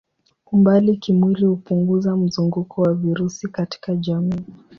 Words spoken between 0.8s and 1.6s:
kimwili